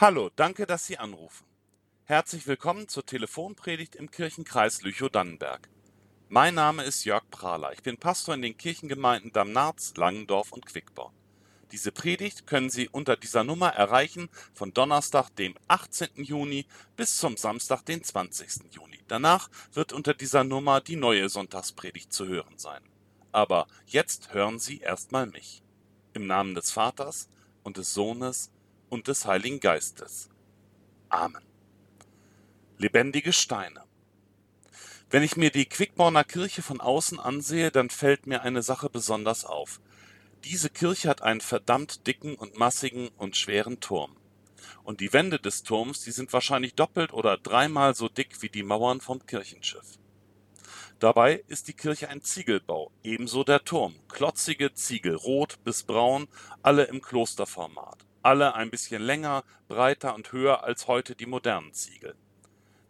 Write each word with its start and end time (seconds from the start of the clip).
Hallo, 0.00 0.30
danke, 0.36 0.64
dass 0.64 0.86
Sie 0.86 0.96
anrufen. 0.96 1.44
Herzlich 2.04 2.46
willkommen 2.46 2.86
zur 2.86 3.04
Telefonpredigt 3.04 3.96
im 3.96 4.12
Kirchenkreis 4.12 4.82
Lüchow-Dannenberg. 4.82 5.68
Mein 6.28 6.54
Name 6.54 6.84
ist 6.84 7.04
Jörg 7.04 7.28
Prahler. 7.32 7.72
Ich 7.72 7.82
bin 7.82 7.96
Pastor 7.96 8.36
in 8.36 8.42
den 8.42 8.56
Kirchengemeinden 8.56 9.32
Damnarz, 9.32 9.94
Langendorf 9.96 10.52
und 10.52 10.66
Quickborn. 10.66 11.12
Diese 11.72 11.90
Predigt 11.90 12.46
können 12.46 12.70
Sie 12.70 12.88
unter 12.88 13.16
dieser 13.16 13.42
Nummer 13.42 13.70
erreichen 13.70 14.28
von 14.54 14.72
Donnerstag, 14.72 15.30
dem 15.34 15.56
18. 15.66 16.10
Juni 16.22 16.66
bis 16.94 17.16
zum 17.16 17.36
Samstag, 17.36 17.84
den 17.84 18.04
20. 18.04 18.72
Juni. 18.72 19.00
Danach 19.08 19.50
wird 19.72 19.92
unter 19.92 20.14
dieser 20.14 20.44
Nummer 20.44 20.80
die 20.80 20.94
neue 20.94 21.28
Sonntagspredigt 21.28 22.12
zu 22.12 22.28
hören 22.28 22.56
sein. 22.56 22.84
Aber 23.32 23.66
jetzt 23.84 24.32
hören 24.32 24.60
Sie 24.60 24.78
erstmal 24.78 25.26
mich. 25.26 25.64
Im 26.12 26.28
Namen 26.28 26.54
des 26.54 26.70
Vaters 26.70 27.28
und 27.64 27.78
des 27.78 27.92
Sohnes 27.94 28.52
und 28.88 29.08
des 29.08 29.26
Heiligen 29.26 29.60
Geistes. 29.60 30.28
Amen. 31.08 31.42
Lebendige 32.76 33.32
Steine. 33.32 33.82
Wenn 35.10 35.22
ich 35.22 35.36
mir 35.36 35.50
die 35.50 35.66
Quickborner 35.66 36.24
Kirche 36.24 36.62
von 36.62 36.80
außen 36.80 37.18
ansehe, 37.18 37.70
dann 37.70 37.88
fällt 37.88 38.26
mir 38.26 38.42
eine 38.42 38.62
Sache 38.62 38.90
besonders 38.90 39.44
auf. 39.44 39.80
Diese 40.44 40.70
Kirche 40.70 41.08
hat 41.08 41.22
einen 41.22 41.40
verdammt 41.40 42.06
dicken 42.06 42.34
und 42.34 42.58
massigen 42.58 43.08
und 43.16 43.36
schweren 43.36 43.80
Turm. 43.80 44.16
Und 44.84 45.00
die 45.00 45.12
Wände 45.12 45.38
des 45.38 45.62
Turms, 45.62 46.02
die 46.02 46.10
sind 46.10 46.32
wahrscheinlich 46.32 46.74
doppelt 46.74 47.12
oder 47.12 47.38
dreimal 47.38 47.94
so 47.94 48.08
dick 48.08 48.42
wie 48.42 48.48
die 48.48 48.62
Mauern 48.62 49.00
vom 49.00 49.24
Kirchenschiff. 49.26 49.98
Dabei 50.98 51.44
ist 51.46 51.68
die 51.68 51.74
Kirche 51.74 52.08
ein 52.08 52.22
Ziegelbau, 52.22 52.90
ebenso 53.02 53.44
der 53.44 53.64
Turm. 53.64 53.94
Klotzige 54.08 54.74
Ziegel, 54.74 55.14
rot 55.14 55.62
bis 55.64 55.84
braun, 55.84 56.26
alle 56.62 56.84
im 56.84 57.00
Klosterformat. 57.00 58.04
Alle 58.28 58.54
ein 58.54 58.68
bisschen 58.68 59.00
länger, 59.00 59.42
breiter 59.68 60.14
und 60.14 60.32
höher 60.32 60.62
als 60.62 60.86
heute 60.86 61.16
die 61.16 61.24
modernen 61.24 61.72
Ziegel. 61.72 62.14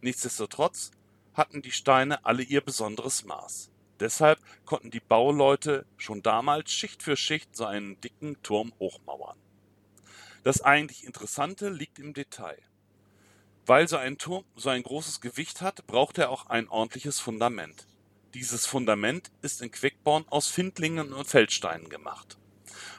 Nichtsdestotrotz 0.00 0.90
hatten 1.32 1.62
die 1.62 1.70
Steine 1.70 2.24
alle 2.26 2.42
ihr 2.42 2.60
besonderes 2.60 3.24
Maß. 3.24 3.70
Deshalb 4.00 4.40
konnten 4.64 4.90
die 4.90 4.98
Bauleute 4.98 5.86
schon 5.96 6.24
damals 6.24 6.72
Schicht 6.72 7.04
für 7.04 7.16
Schicht 7.16 7.54
so 7.54 7.66
einen 7.66 8.00
dicken 8.00 8.42
Turm 8.42 8.72
hochmauern. 8.80 9.38
Das 10.42 10.60
eigentlich 10.60 11.04
Interessante 11.04 11.68
liegt 11.68 12.00
im 12.00 12.14
Detail. 12.14 12.58
Weil 13.64 13.86
so 13.86 13.96
ein 13.96 14.18
Turm 14.18 14.44
so 14.56 14.70
ein 14.70 14.82
großes 14.82 15.20
Gewicht 15.20 15.60
hat, 15.60 15.86
braucht 15.86 16.18
er 16.18 16.30
auch 16.30 16.46
ein 16.46 16.68
ordentliches 16.68 17.20
Fundament. 17.20 17.86
Dieses 18.34 18.66
Fundament 18.66 19.30
ist 19.42 19.62
in 19.62 19.70
Quickborn 19.70 20.24
aus 20.30 20.48
Findlingen 20.48 21.12
und 21.12 21.28
Feldsteinen 21.28 21.88
gemacht. 21.88 22.38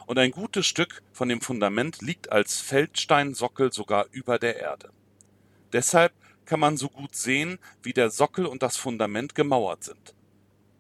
Und 0.06 0.18
ein 0.20 0.32
gutes 0.32 0.66
Stück 0.66 1.04
von 1.12 1.30
dem 1.30 1.42
Fundament 1.42 2.02
liegt 2.02 2.32
als 2.32 2.60
Feldsteinsockel 2.60 3.72
sogar 3.72 4.08
über 4.12 4.40
der 4.40 4.58
Erde. 4.58 4.92
Deshalb 5.74 6.14
kann 6.46 6.60
man 6.60 6.78
so 6.78 6.90
gut 6.90 7.16
sehen, 7.16 7.60
wie 7.84 7.94
der 7.94 8.10
Sockel 8.10 8.46
und 8.46 8.64
das 8.64 8.78
Fundament 8.78 9.36
gemauert 9.36 9.84
sind. 9.84 10.16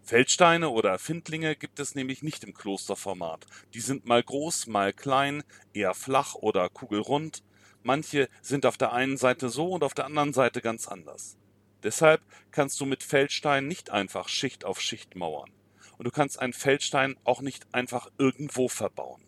Feldsteine 0.02 0.70
oder 0.70 0.98
Findlinge 0.98 1.56
gibt 1.56 1.80
es 1.80 1.94
nämlich 1.94 2.24
nicht 2.24 2.44
im 2.44 2.56
Klosterformat. 2.56 3.46
Die 3.76 3.80
sind 3.80 4.08
mal 4.08 4.24
groß, 4.24 4.66
mal 4.66 4.92
klein, 4.92 5.44
eher 5.72 5.94
flach 5.94 6.34
oder 6.34 6.68
kugelrund. 6.70 7.44
Manche 7.84 8.28
sind 8.42 8.66
auf 8.66 8.78
der 8.78 8.92
einen 8.92 9.18
Seite 9.18 9.50
so 9.50 9.68
und 9.68 9.84
auf 9.84 9.94
der 9.94 10.06
anderen 10.06 10.34
Seite 10.34 10.62
ganz 10.62 10.88
anders. 10.88 11.38
Deshalb 11.84 12.22
kannst 12.50 12.82
du 12.82 12.88
mit 12.88 13.04
Feldstein 13.04 13.68
nicht 13.68 13.92
einfach 13.92 14.28
Schicht 14.28 14.66
auf 14.66 14.82
Schicht 14.82 15.16
mauern. 15.16 15.52
Und 16.00 16.06
du 16.06 16.12
kannst 16.12 16.40
einen 16.40 16.54
Feldstein 16.54 17.18
auch 17.26 17.42
nicht 17.42 17.68
einfach 17.74 18.10
irgendwo 18.18 18.70
verbauen. 18.70 19.22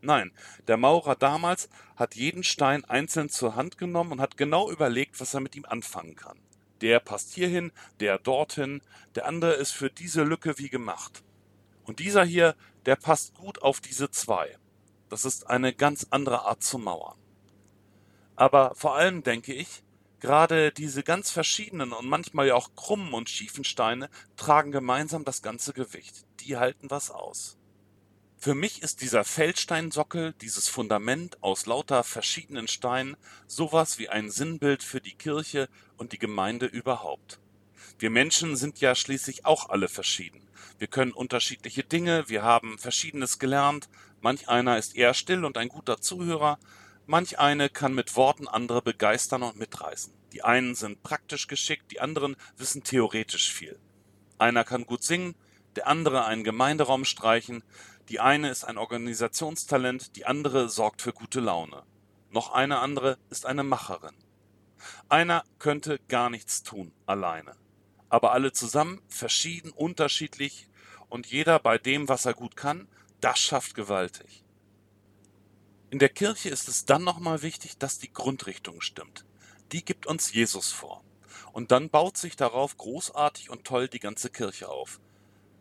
Nein, 0.00 0.32
der 0.66 0.76
Maurer 0.76 1.14
damals 1.14 1.68
hat 1.94 2.16
jeden 2.16 2.42
Stein 2.42 2.84
einzeln 2.84 3.28
zur 3.28 3.54
Hand 3.54 3.78
genommen 3.78 4.10
und 4.10 4.20
hat 4.20 4.36
genau 4.36 4.68
überlegt, 4.68 5.20
was 5.20 5.34
er 5.34 5.40
mit 5.40 5.54
ihm 5.54 5.64
anfangen 5.64 6.16
kann. 6.16 6.40
Der 6.80 6.98
passt 6.98 7.34
hierhin, 7.34 7.70
der 8.00 8.18
dorthin, 8.18 8.82
der 9.14 9.26
andere 9.26 9.52
ist 9.52 9.70
für 9.70 9.90
diese 9.90 10.24
Lücke 10.24 10.58
wie 10.58 10.68
gemacht. 10.68 11.22
Und 11.84 12.00
dieser 12.00 12.24
hier, 12.24 12.56
der 12.84 12.96
passt 12.96 13.34
gut 13.34 13.62
auf 13.62 13.80
diese 13.80 14.10
zwei. 14.10 14.58
Das 15.08 15.24
ist 15.24 15.48
eine 15.48 15.72
ganz 15.72 16.08
andere 16.10 16.46
Art 16.46 16.64
zu 16.64 16.78
mauern. 16.78 17.16
Aber 18.34 18.74
vor 18.74 18.96
allem 18.96 19.22
denke 19.22 19.54
ich, 19.54 19.84
Gerade 20.20 20.72
diese 20.72 21.02
ganz 21.04 21.30
verschiedenen 21.30 21.92
und 21.92 22.08
manchmal 22.08 22.48
ja 22.48 22.54
auch 22.54 22.74
krummen 22.74 23.14
und 23.14 23.30
schiefen 23.30 23.64
Steine 23.64 24.10
tragen 24.36 24.72
gemeinsam 24.72 25.24
das 25.24 25.42
ganze 25.42 25.72
Gewicht. 25.72 26.26
Die 26.40 26.56
halten 26.56 26.90
was 26.90 27.10
aus. 27.10 27.56
Für 28.40 28.54
mich 28.54 28.82
ist 28.82 29.00
dieser 29.00 29.24
Feldsteinsockel, 29.24 30.32
dieses 30.40 30.68
Fundament 30.68 31.42
aus 31.42 31.66
lauter 31.66 32.04
verschiedenen 32.04 32.68
Steinen, 32.68 33.16
sowas 33.48 33.98
wie 33.98 34.08
ein 34.08 34.30
Sinnbild 34.30 34.84
für 34.84 35.00
die 35.00 35.14
Kirche 35.14 35.68
und 35.96 36.12
die 36.12 36.18
Gemeinde 36.18 36.66
überhaupt. 36.66 37.40
Wir 37.98 38.10
Menschen 38.10 38.54
sind 38.54 38.80
ja 38.80 38.94
schließlich 38.94 39.44
auch 39.44 39.70
alle 39.70 39.88
verschieden. 39.88 40.40
Wir 40.78 40.86
können 40.86 41.10
unterschiedliche 41.10 41.82
Dinge, 41.82 42.28
wir 42.28 42.44
haben 42.44 42.78
Verschiedenes 42.78 43.40
gelernt, 43.40 43.88
manch 44.20 44.48
einer 44.48 44.78
ist 44.78 44.94
eher 44.94 45.14
still 45.14 45.44
und 45.44 45.58
ein 45.58 45.68
guter 45.68 46.00
Zuhörer, 46.00 46.60
Manch 47.10 47.38
eine 47.38 47.70
kann 47.70 47.94
mit 47.94 48.16
Worten 48.16 48.46
andere 48.46 48.82
begeistern 48.82 49.42
und 49.42 49.58
mitreißen. 49.58 50.12
Die 50.34 50.44
einen 50.44 50.74
sind 50.74 51.02
praktisch 51.02 51.46
geschickt, 51.46 51.90
die 51.90 52.02
anderen 52.02 52.36
wissen 52.58 52.84
theoretisch 52.84 53.50
viel. 53.50 53.80
Einer 54.36 54.62
kann 54.62 54.84
gut 54.84 55.02
singen, 55.02 55.34
der 55.74 55.86
andere 55.86 56.26
einen 56.26 56.44
Gemeinderaum 56.44 57.06
streichen, 57.06 57.64
die 58.10 58.20
eine 58.20 58.50
ist 58.50 58.64
ein 58.64 58.76
Organisationstalent, 58.76 60.16
die 60.16 60.26
andere 60.26 60.68
sorgt 60.68 61.00
für 61.00 61.14
gute 61.14 61.40
Laune. 61.40 61.82
Noch 62.28 62.52
eine 62.52 62.80
andere 62.80 63.16
ist 63.30 63.46
eine 63.46 63.62
Macherin. 63.62 64.14
Einer 65.08 65.44
könnte 65.58 66.00
gar 66.08 66.28
nichts 66.28 66.62
tun, 66.62 66.92
alleine. 67.06 67.56
Aber 68.10 68.32
alle 68.32 68.52
zusammen, 68.52 69.00
verschieden, 69.08 69.70
unterschiedlich 69.70 70.68
und 71.08 71.26
jeder 71.26 71.58
bei 71.58 71.78
dem, 71.78 72.06
was 72.06 72.26
er 72.26 72.34
gut 72.34 72.54
kann, 72.54 72.86
das 73.22 73.38
schafft 73.38 73.74
gewaltig. 73.74 74.44
In 75.90 75.98
der 75.98 76.10
Kirche 76.10 76.50
ist 76.50 76.68
es 76.68 76.84
dann 76.84 77.02
nochmal 77.02 77.40
wichtig, 77.40 77.78
dass 77.78 77.98
die 77.98 78.12
Grundrichtung 78.12 78.82
stimmt. 78.82 79.24
Die 79.72 79.82
gibt 79.82 80.06
uns 80.06 80.32
Jesus 80.32 80.70
vor. 80.70 81.02
Und 81.52 81.70
dann 81.70 81.88
baut 81.88 82.18
sich 82.18 82.36
darauf 82.36 82.76
großartig 82.76 83.48
und 83.48 83.64
toll 83.64 83.88
die 83.88 83.98
ganze 83.98 84.28
Kirche 84.28 84.68
auf. 84.68 85.00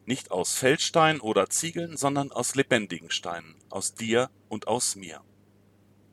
Nicht 0.05 0.31
aus 0.31 0.53
Feldstein 0.53 1.21
oder 1.21 1.49
Ziegeln, 1.49 1.95
sondern 1.95 2.33
aus 2.33 2.55
lebendigen 2.55 3.09
Steinen, 3.09 3.55
aus 3.69 3.93
dir 3.93 4.29
und 4.49 4.67
aus 4.67 4.95
mir. 4.97 5.21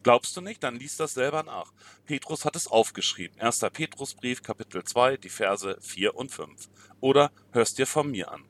Glaubst 0.04 0.36
du 0.36 0.40
nicht? 0.40 0.62
Dann 0.62 0.76
liest 0.76 1.00
das 1.00 1.14
selber 1.14 1.42
nach. 1.42 1.72
Petrus 2.06 2.44
hat 2.44 2.54
es 2.54 2.68
aufgeschrieben. 2.68 3.40
1. 3.40 3.60
Petrusbrief, 3.72 4.42
Kapitel 4.42 4.84
2, 4.84 5.16
die 5.16 5.28
Verse 5.28 5.76
4 5.80 6.14
und 6.14 6.30
5. 6.30 6.68
Oder 7.00 7.32
hörst 7.50 7.78
dir 7.78 7.86
von 7.86 8.10
mir 8.10 8.30
an. 8.30 8.44